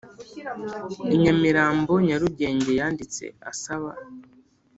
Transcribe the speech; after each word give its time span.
I 1.13 1.15
Nyamirambo 1.21 1.93
Nyarugenge 2.07 2.71
yanditse 2.79 3.23
asaba 3.51 3.91